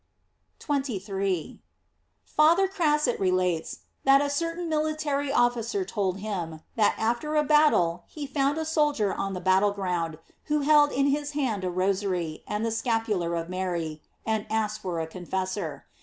* 0.33 0.57
23.— 0.61 1.61
Father 2.23 2.67
Crasset 2.67 3.19
relates, 3.19 3.81
that 4.03 4.19
a 4.19 4.31
certain 4.31 4.67
military 4.67 5.31
officer 5.31 5.85
told 5.85 6.17
him, 6.21 6.61
that 6.75 6.95
after 6.97 7.35
a 7.35 7.43
battle 7.43 8.05
he 8.07 8.25
found 8.25 8.57
a 8.57 8.65
soldier 8.65 9.13
on 9.13 9.33
the 9.35 9.39
battle 9.39 9.73
ground 9.73 10.17
who 10.45 10.61
held 10.61 10.91
in 10.91 11.05
his 11.05 11.33
hand 11.33 11.63
a 11.63 11.69
Rosary 11.69 12.43
and 12.47 12.65
the 12.65 12.71
scapular 12.71 13.35
of 13.35 13.47
Mary, 13.47 14.01
and 14.25 14.47
asked 14.49 14.81
for 14.81 14.99
a 14.99 15.05
confessor. 15.05 15.85